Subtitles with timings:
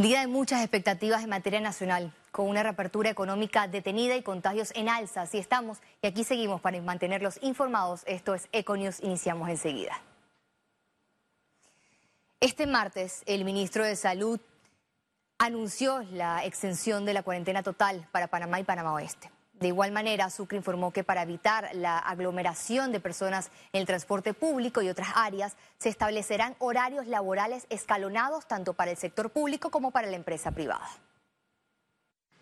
[0.00, 4.88] Día de muchas expectativas en materia nacional, con una reapertura económica detenida y contagios en
[4.88, 5.20] alza.
[5.20, 8.00] Así estamos y aquí seguimos para mantenerlos informados.
[8.06, 10.00] Esto es Econius, iniciamos enseguida.
[12.40, 14.40] Este martes, el ministro de Salud
[15.36, 19.30] anunció la extensión de la cuarentena total para Panamá y Panamá Oeste.
[19.60, 24.32] De igual manera, Sucre informó que para evitar la aglomeración de personas en el transporte
[24.32, 29.90] público y otras áreas, se establecerán horarios laborales escalonados tanto para el sector público como
[29.90, 30.88] para la empresa privada.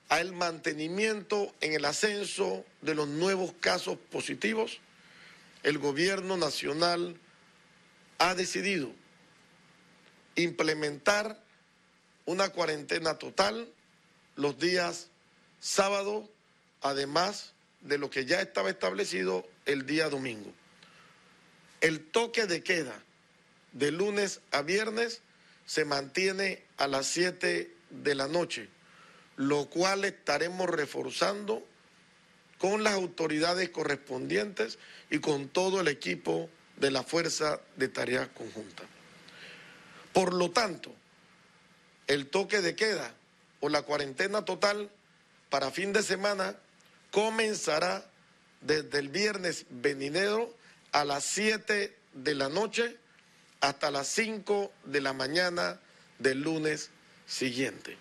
[0.08, 4.80] Al mantenimiento en el ascenso de los nuevos casos positivos,
[5.64, 7.18] el gobierno nacional
[8.18, 8.92] ha decidido
[10.36, 11.36] implementar
[12.26, 13.68] una cuarentena total
[14.36, 15.08] los días
[15.58, 16.30] sábado,
[16.82, 20.52] además de lo que ya estaba establecido el día domingo.
[21.80, 23.02] El toque de queda
[23.72, 25.20] de lunes a viernes
[25.66, 28.68] se mantiene a las 7 de la noche,
[29.36, 31.64] lo cual estaremos reforzando
[32.58, 34.78] con las autoridades correspondientes
[35.10, 38.84] y con todo el equipo de la Fuerza de Tarea Conjunta.
[40.12, 40.92] Por lo tanto,
[42.06, 43.14] el toque de queda
[43.60, 44.90] o la cuarentena total
[45.50, 46.56] para fin de semana
[47.18, 48.04] comenzará
[48.60, 50.54] desde el viernes venidero
[50.92, 52.96] a las 7 de la noche
[53.60, 55.80] hasta las 5 de la mañana
[56.20, 56.90] del lunes
[57.26, 57.98] siguiente.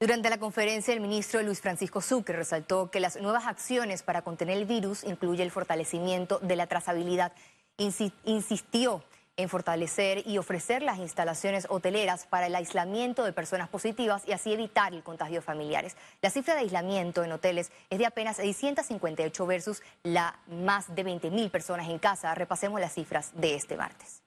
[0.00, 4.58] Durante la conferencia, el ministro Luis Francisco Sucre resaltó que las nuevas acciones para contener
[4.58, 7.32] el virus incluye el fortalecimiento de la trazabilidad.
[7.76, 9.04] Insistió
[9.36, 14.52] en fortalecer y ofrecer las instalaciones hoteleras para el aislamiento de personas positivas y así
[14.52, 15.96] evitar el contagio de familiares.
[16.22, 21.30] La cifra de aislamiento en hoteles es de apenas 658 versus la más de 20
[21.30, 22.34] mil personas en casa.
[22.34, 24.22] Repasemos las cifras de este martes.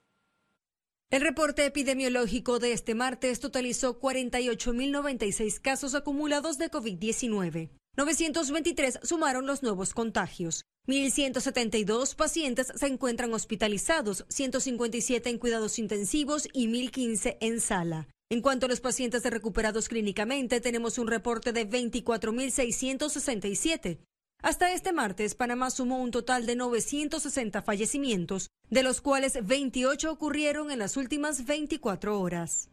[1.09, 7.69] El reporte epidemiológico de este martes totalizó 48.096 casos acumulados de COVID-19.
[7.95, 10.65] 923 sumaron los nuevos contagios.
[10.87, 18.07] 1.172 pacientes se encuentran hospitalizados, 157 en cuidados intensivos y 1.015 en sala.
[18.29, 23.99] En cuanto a los pacientes recuperados clínicamente, tenemos un reporte de 24.667.
[24.41, 30.71] Hasta este martes, Panamá sumó un total de 960 fallecimientos, de los cuales 28 ocurrieron
[30.71, 32.69] en las últimas 24 horas.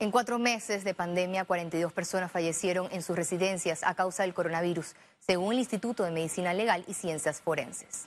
[0.00, 4.94] En cuatro meses de pandemia, 42 personas fallecieron en sus residencias a causa del coronavirus,
[5.18, 8.06] según el Instituto de Medicina Legal y Ciencias Forenses.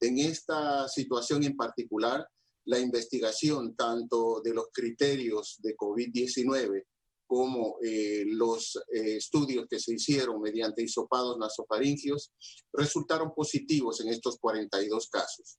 [0.00, 2.26] En esta situación en particular,
[2.64, 6.84] la investigación tanto de los criterios de COVID-19
[7.26, 12.32] como eh, los eh, estudios que se hicieron mediante hisopados nasofaringios
[12.72, 15.58] resultaron positivos en estos 42 casos.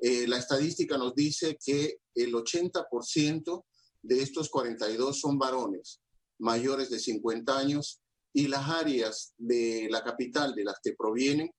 [0.00, 3.64] Eh, la estadística nos dice que el 80%
[4.04, 6.00] de estos 42 son varones
[6.38, 8.00] mayores de 50 años
[8.32, 11.50] y las áreas de la capital de las que provienen,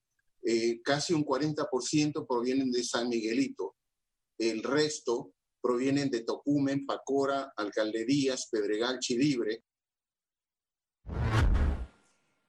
[0.44, 3.76] eh, casi un 40% provienen de San Miguelito.
[4.38, 9.64] El resto provienen de Tocumen, Pacora, Alcaldías, Pedregal, Chilibre.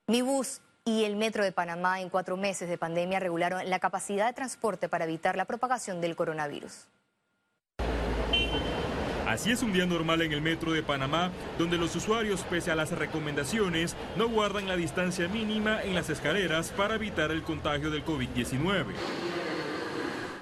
[0.08, 4.26] Mi bus y el Metro de Panamá en cuatro meses de pandemia regularon la capacidad
[4.26, 6.88] de transporte para evitar la propagación del coronavirus.
[9.36, 12.74] Así es un día normal en el metro de Panamá, donde los usuarios, pese a
[12.74, 18.02] las recomendaciones, no guardan la distancia mínima en las escaleras para evitar el contagio del
[18.02, 18.94] COVID-19.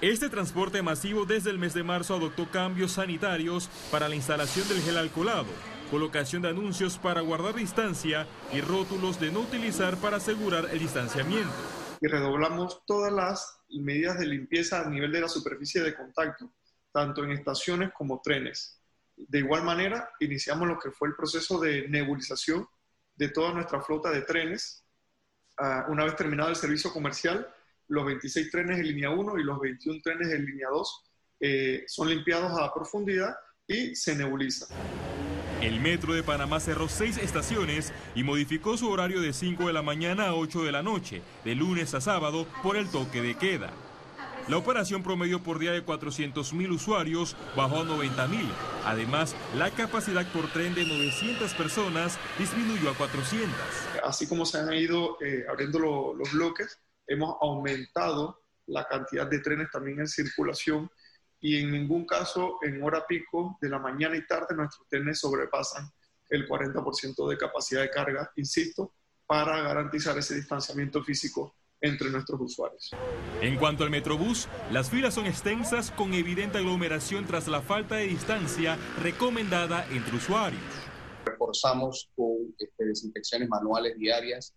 [0.01, 4.81] Este transporte masivo desde el mes de marzo adoptó cambios sanitarios para la instalación del
[4.81, 5.49] gel alcoholado,
[5.91, 11.51] colocación de anuncios para guardar distancia y rótulos de no utilizar para asegurar el distanciamiento.
[12.01, 16.49] Y redoblamos todas las medidas de limpieza a nivel de la superficie de contacto
[16.95, 18.81] tanto en estaciones como trenes.
[19.17, 22.67] De igual manera, iniciamos lo que fue el proceso de nebulización
[23.15, 24.85] de toda nuestra flota de trenes.
[25.59, 27.47] Ah, una vez terminado el servicio comercial,
[27.89, 31.05] los 26 trenes de línea 1 y los 21 trenes de línea 2
[31.41, 34.69] eh, son limpiados a profundidad y se nebulizan.
[35.61, 39.83] El metro de Panamá cerró seis estaciones y modificó su horario de 5 de la
[39.83, 43.73] mañana a 8 de la noche, de lunes a sábado, por el toque de queda.
[44.47, 48.47] La operación promedio por día de 400.000 usuarios bajó a 90.000.
[48.85, 53.51] Además, la capacidad por tren de 900 personas disminuyó a 400.
[54.05, 59.71] Así como se han ido eh, abriendo los bloques, hemos aumentado la cantidad de trenes
[59.71, 60.91] también en circulación
[61.41, 65.91] y en ningún caso en hora pico de la mañana y tarde nuestros trenes sobrepasan
[66.29, 68.93] el 40% de capacidad de carga, insisto,
[69.27, 72.91] para garantizar ese distanciamiento físico entre nuestros usuarios.
[73.43, 78.07] En cuanto al Metrobús, las filas son extensas con evidente aglomeración tras la falta de
[78.07, 80.63] distancia recomendada entre usuarios.
[81.27, 84.55] Reforzamos con este, desinfecciones manuales diarias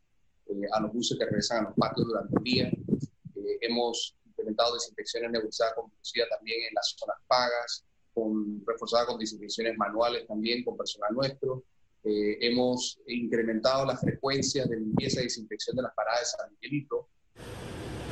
[0.48, 2.68] eh, a los buses que regresan a los patios durante el día.
[2.68, 5.92] Eh, hemos implementado desinfecciones nebulizadas con
[6.30, 7.84] también en las zonas pagas,
[8.14, 11.64] con, reforzada con desinfecciones manuales también con personal nuestro.
[12.06, 17.10] Eh, hemos incrementado la frecuencia de limpieza y desinfección de las paradas de San Miguelito.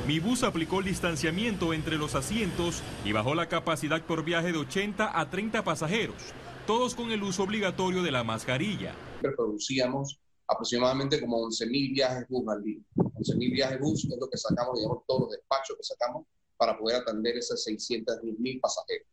[0.06, 4.58] Mi bus aplicó el distanciamiento entre los asientos y bajó la capacidad por viaje de
[4.58, 6.14] 80 a 30 pasajeros,
[6.64, 8.94] todos con el uso obligatorio de la mascarilla.
[9.20, 12.78] Producíamos aproximadamente como 11.000 viajes bus al día.
[12.94, 16.24] 11.000 viajes bus es lo que sacamos, digamos, todos los despachos que sacamos
[16.56, 19.08] para poder atender esas 610.000 pasajeros.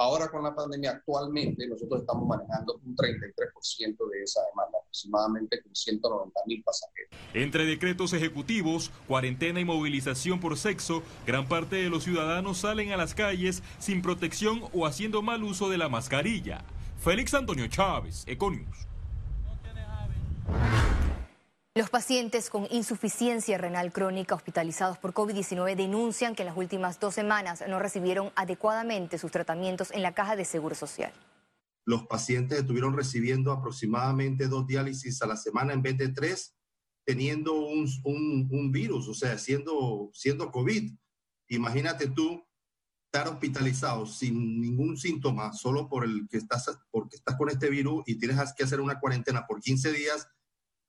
[0.00, 5.74] Ahora con la pandemia actualmente nosotros estamos manejando un 33% de esa demanda, aproximadamente con
[5.74, 7.10] 190 mil pasajeros.
[7.34, 12.96] Entre decretos ejecutivos, cuarentena y movilización por sexo, gran parte de los ciudadanos salen a
[12.96, 16.62] las calles sin protección o haciendo mal uso de la mascarilla.
[17.00, 18.86] Félix Antonio Chávez, Econius.
[21.78, 27.14] Los pacientes con insuficiencia renal crónica hospitalizados por COVID-19 denuncian que en las últimas dos
[27.14, 31.12] semanas no recibieron adecuadamente sus tratamientos en la caja de Seguro Social.
[31.84, 36.56] Los pacientes estuvieron recibiendo aproximadamente dos diálisis a la semana en vez de tres,
[37.06, 40.92] teniendo un, virus, o sea, siendo, siendo COVID.
[41.46, 42.44] Imagínate tú
[43.04, 48.02] estar hospitalizado sin ningún síntoma, solo por el que estás, porque estás con este virus
[48.06, 50.26] y tienes que hacer una cuarentena por 15 días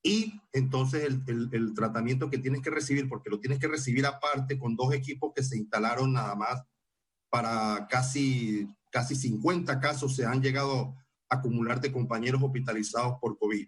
[0.01, 4.75] y entonces el, tratamiento que tienes que recibir, porque lo tienes que recibir aparte con
[4.75, 6.63] dos equipos que se instalaron nada más
[7.29, 10.95] para casi, casi 50 casos se han llegado
[11.29, 13.67] a acumular de compañeros hospitalizados por COVID.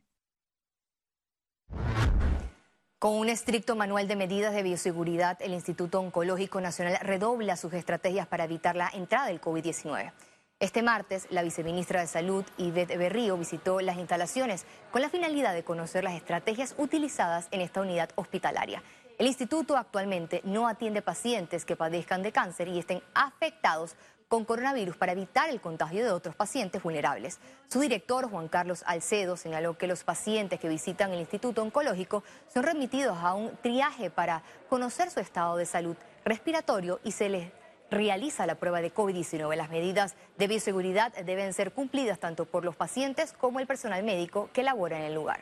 [2.98, 8.28] Con un estricto manual de medidas de bioseguridad, el Instituto Oncológico Nacional redobla sus estrategias
[8.28, 10.14] para evitar la entrada del COVID-19.
[10.62, 15.64] Este martes, la viceministra de Salud, Yvette Berrío, visitó las instalaciones con la finalidad de
[15.64, 18.84] conocer las estrategias utilizadas en esta unidad hospitalaria.
[19.18, 23.96] El instituto actualmente no atiende pacientes que padezcan de cáncer y estén afectados
[24.28, 27.40] con coronavirus para evitar el contagio de otros pacientes vulnerables.
[27.68, 32.24] Su director, Juan Carlos Alcedo, señaló que los pacientes que visitan el Instituto Oncológico
[32.54, 37.61] son remitidos a un triaje para conocer su estado de salud respiratorio y se les
[37.92, 39.56] realiza la prueba de COVID-19.
[39.56, 44.50] Las medidas de bioseguridad deben ser cumplidas tanto por los pacientes como el personal médico
[44.54, 45.42] que labora en el lugar.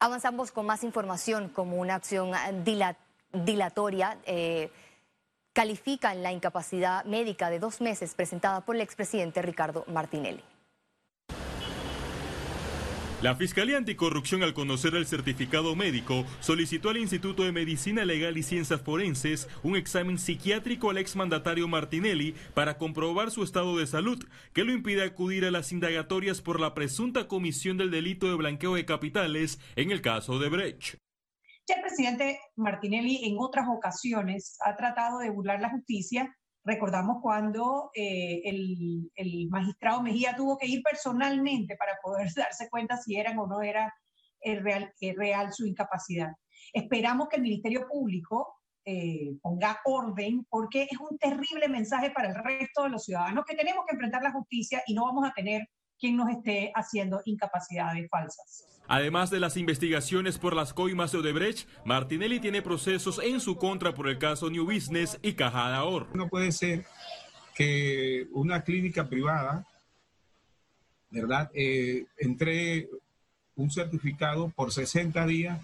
[0.00, 2.32] Avanzamos con más información como una acción
[3.34, 4.18] dilatoria.
[4.24, 4.72] Eh,
[5.52, 10.42] califican la incapacidad médica de dos meses presentada por el expresidente Ricardo Martinelli.
[13.22, 18.42] La Fiscalía Anticorrupción, al conocer el certificado médico, solicitó al Instituto de Medicina Legal y
[18.42, 24.64] Ciencias Forenses un examen psiquiátrico al exmandatario Martinelli para comprobar su estado de salud, que
[24.64, 28.86] lo impide acudir a las indagatorias por la presunta comisión del delito de blanqueo de
[28.86, 30.94] capitales en el caso de Brecht.
[31.66, 36.34] El presidente Martinelli en otras ocasiones ha tratado de burlar la justicia
[36.70, 43.16] Recordamos cuando eh, el, magistrado Mejía tuvo que ir personalmente para poder darse cuenta si
[43.16, 43.92] eran o no era
[44.42, 46.30] real, real su incapacidad.
[46.72, 52.34] Esperamos que el Ministerio Público eh, ponga orden porque es un terrible mensaje para el
[52.36, 55.68] resto de los ciudadanos que tenemos que enfrentar la justicia y no vamos a tener
[56.00, 58.66] quien nos esté haciendo incapacidades falsas.
[58.88, 63.94] Además de las investigaciones por las coimas de Odebrecht, Martinelli tiene procesos en su contra
[63.94, 66.08] por el caso New Business y Caja de Ahorro.
[66.14, 66.84] No puede ser
[67.54, 69.64] que una clínica privada,
[71.10, 72.88] ¿verdad?, eh, entre
[73.54, 75.60] un certificado por 60 días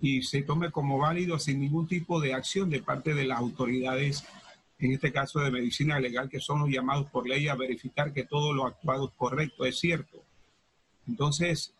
[0.00, 4.24] y se tome como válido sin ningún tipo de acción de parte de las autoridades
[4.78, 8.24] en este caso de medicina legal, que son los llamados por ley a verificar que
[8.24, 10.22] todo lo actuado es correcto, es cierto.
[11.08, 11.72] Entonces,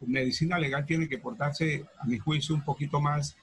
[0.00, 3.36] medicina legal tiene que portarse, a mi juicio, un poquito más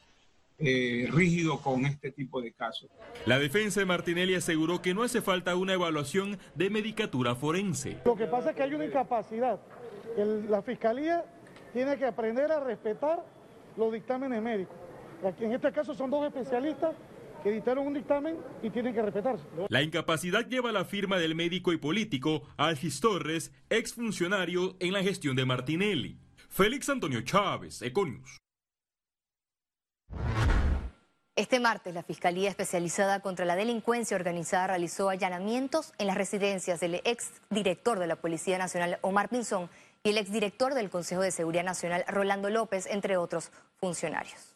[0.58, 2.90] eh, rígido con este tipo de casos.
[3.26, 7.98] La defensa de Martinelli aseguró que no hace falta una evaluación de medicatura forense.
[8.06, 9.60] Lo que pasa es que hay una incapacidad.
[10.18, 11.26] la fiscalía
[11.74, 13.24] tiene que aprender a respetar
[13.78, 14.76] los dictámenes médicos.
[15.26, 16.96] Aquí, en este caso son dos especialistas
[17.42, 19.44] que editaron un dictamen y tienen que respetarse.
[19.70, 25.36] La incapacidad lleva la firma del médico y político Algis Torres, exfuncionario en la gestión
[25.36, 26.20] de Martinelli.
[26.50, 28.38] Félix Antonio Chávez, Econius.
[31.38, 37.02] Este martes, la Fiscalía Especializada contra la Delincuencia Organizada realizó allanamientos en las residencias del
[37.06, 39.70] exdirector de la Policía Nacional, Omar Pinzón,
[40.04, 44.51] y el exdirector del Consejo de Seguridad Nacional, Rolando López, entre otros funcionarios.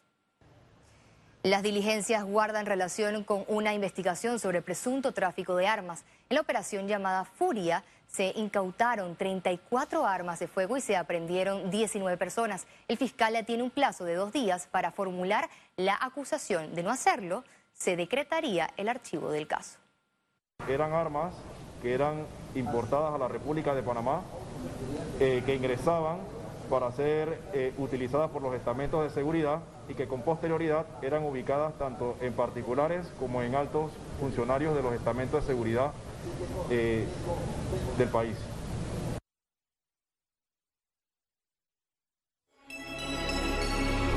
[1.46, 6.02] Las diligencias guardan relación con una investigación sobre presunto tráfico de armas.
[6.28, 12.16] En la operación llamada Furia se incautaron 34 armas de fuego y se aprendieron 19
[12.16, 12.66] personas.
[12.88, 16.74] El fiscal tiene un plazo de dos días para formular la acusación.
[16.74, 19.78] De no hacerlo, se decretaría el archivo del caso.
[20.68, 21.32] Eran armas
[21.80, 22.26] que eran
[22.56, 24.22] importadas a la República de Panamá,
[25.20, 26.18] eh, que ingresaban
[26.66, 31.74] para ser eh, utilizadas por los estamentos de seguridad y que con posterioridad eran ubicadas
[31.78, 35.92] tanto en particulares como en altos funcionarios de los estamentos de seguridad
[36.70, 37.06] eh,
[37.98, 38.36] del país.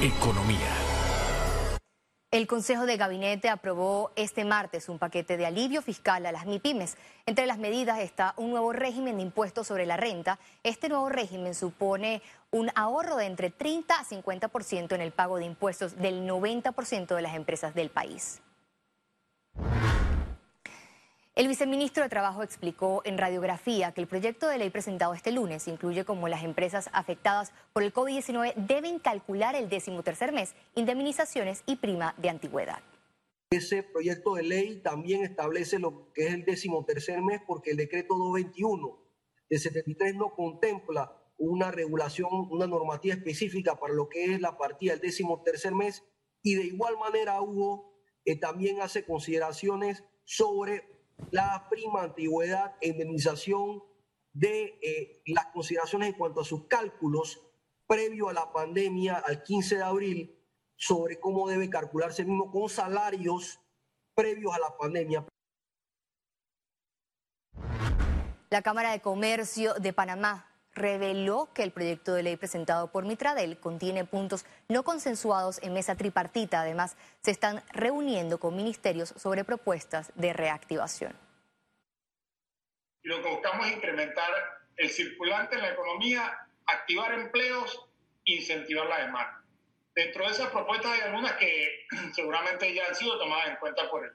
[0.02, 0.89] Economía.
[2.32, 6.96] El Consejo de Gabinete aprobó este martes un paquete de alivio fiscal a las MIPIMES.
[7.26, 10.38] Entre las medidas está un nuevo régimen de impuestos sobre la renta.
[10.62, 12.22] Este nuevo régimen supone
[12.52, 17.22] un ahorro de entre 30 a 50% en el pago de impuestos del 90% de
[17.24, 18.44] las empresas del país.
[21.40, 25.70] El viceministro de Trabajo explicó en radiografía que el proyecto de ley presentado este lunes
[25.70, 31.78] incluye como las empresas afectadas por el COVID-19 deben calcular el tercer mes, indemnizaciones y
[31.78, 32.80] prima de antigüedad.
[33.52, 38.16] Ese proyecto de ley también establece lo que es el tercer mes porque el decreto
[38.16, 39.00] 221
[39.50, 44.98] de 73 no contempla una regulación, una normativa específica para lo que es la partida
[44.98, 45.14] del
[45.46, 46.04] tercer mes
[46.44, 47.94] y de igual manera Hugo
[48.26, 50.99] eh, también hace consideraciones sobre
[51.32, 53.84] la prima antigüedad e indemnización
[54.34, 57.42] de eh, las consideraciones en cuanto a sus cálculos
[57.88, 60.40] previo a la pandemia al 15 de abril
[60.76, 63.60] sobre cómo debe calcularse mismo con salarios
[64.14, 65.26] previos a la pandemia.
[68.50, 70.49] La Cámara de Comercio de Panamá
[70.80, 75.96] reveló que el proyecto de ley presentado por Mitradel contiene puntos no consensuados en mesa
[75.96, 76.62] tripartita.
[76.62, 81.14] Además, se están reuniendo con ministerios sobre propuestas de reactivación.
[83.04, 84.32] Lo que buscamos es incrementar
[84.78, 87.88] el circulante en la economía, activar empleos,
[88.24, 89.44] incentivar la demanda.
[89.94, 94.06] Dentro de esas propuestas hay algunas que seguramente ya han sido tomadas en cuenta por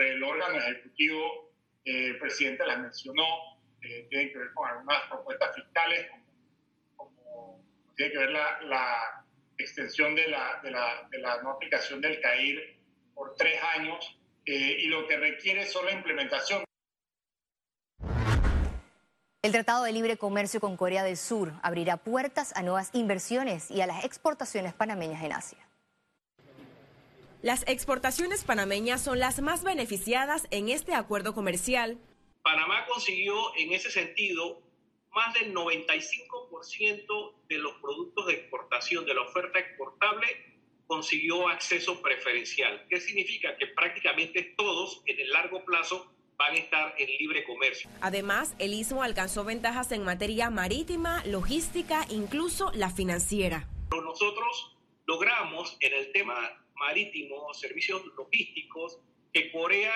[0.00, 1.52] el, órgano ejecutivo,
[1.84, 3.53] eh, el presidente las mencionó,
[3.84, 6.06] eh, tienen que ver con algunas propuestas fiscales,
[6.96, 7.62] como,
[7.96, 9.24] tiene que ver la, la
[9.58, 12.76] extensión de la, de, la, de la, no aplicación del CAIR
[13.14, 16.64] por tres años eh, y lo que requiere solo implementación.
[19.42, 23.82] El Tratado de Libre Comercio con Corea del Sur abrirá puertas a nuevas inversiones y
[23.82, 25.58] a las exportaciones panameñas en Asia.
[27.42, 31.98] Las exportaciones panameñas son las más beneficiadas en este acuerdo comercial.
[32.44, 34.62] Panamá consiguió en ese sentido
[35.14, 40.26] más del 95% de los productos de exportación, de la oferta exportable,
[40.86, 42.86] consiguió acceso preferencial.
[42.90, 43.56] ¿Qué significa?
[43.56, 47.88] Que prácticamente todos en el largo plazo van a estar en libre comercio.
[48.02, 53.70] Además, el istmo alcanzó ventajas en materia marítima, logística, incluso la financiera.
[53.90, 56.34] Nosotros logramos en el tema
[56.74, 58.98] marítimo, servicios logísticos,
[59.32, 59.94] que Corea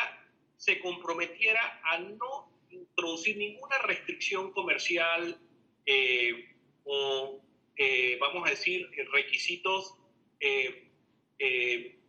[0.58, 5.40] se comprometiera a no introducir ninguna restricción comercial
[5.86, 7.40] eh, o,
[7.76, 9.94] eh, vamos a decir, requisitos
[10.40, 10.90] eh,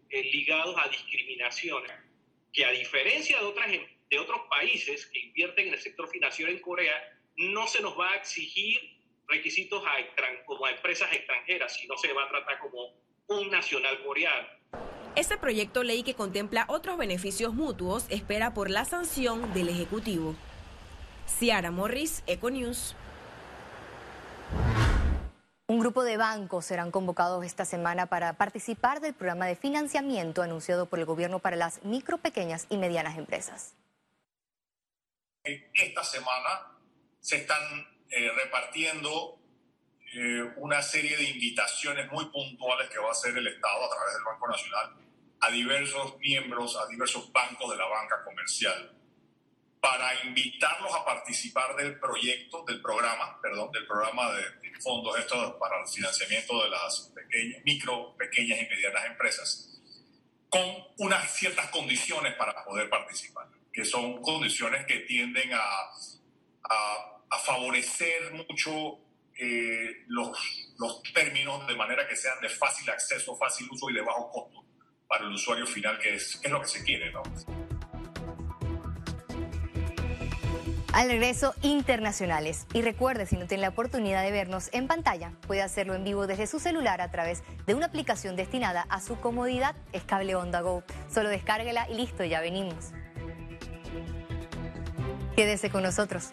[0.09, 1.83] ligados a discriminación,
[2.51, 3.69] que a diferencia de, otras,
[4.09, 6.95] de otros países que invierten en el sector financiero en Corea,
[7.37, 8.79] no se nos va a exigir
[9.27, 14.49] requisitos a, como a empresas extranjeras, sino se va a tratar como un nacional coreano.
[15.15, 20.35] Este proyecto ley que contempla otros beneficios mutuos espera por la sanción del Ejecutivo.
[21.27, 22.95] Ciara Morris, Econews.
[25.67, 30.87] Un grupo de bancos serán convocados esta semana para participar del programa de financiamiento anunciado
[30.87, 33.75] por el gobierno para las micro, pequeñas y medianas empresas.
[35.43, 36.77] Esta semana
[37.19, 37.61] se están
[38.09, 39.38] eh, repartiendo
[40.13, 44.15] eh, una serie de invitaciones muy puntuales que va a hacer el Estado a través
[44.15, 44.95] del Banco Nacional
[45.41, 48.91] a diversos miembros, a diversos bancos de la banca comercial,
[49.79, 55.81] para invitarlos a participar del proyecto, del programa, perdón, del programa de, fondos estos para
[55.81, 59.81] el financiamiento de las pequeñas, micro, pequeñas y medianas empresas,
[60.49, 60.63] con
[60.97, 68.33] unas ciertas condiciones para poder participar, que son condiciones que tienden a, a, a favorecer
[68.33, 68.99] mucho
[69.41, 74.01] eh, los, los términos de manera que sean de fácil acceso, fácil uso y de
[74.01, 74.65] bajo costo
[75.07, 77.23] para el usuario final, que es, lo que se quiere, ¿no?
[80.93, 82.67] Al regreso, internacionales.
[82.73, 86.27] Y recuerde, si no tiene la oportunidad de vernos en pantalla, puede hacerlo en vivo
[86.27, 89.75] desde su celular a través de una aplicación destinada a su comodidad.
[89.93, 90.83] Es Cable Onda Go.
[91.11, 92.91] Solo descárguela y listo, ya venimos.
[95.35, 96.31] Quédese con nosotros.